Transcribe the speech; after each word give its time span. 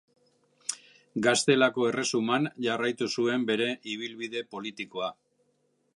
Gaztelako 1.27 1.85
Erresuman 1.89 2.49
jarraitu 2.69 3.11
zuen 3.19 3.47
bere 3.53 3.71
ibilbide 3.95 4.45
politikoa. 4.57 5.13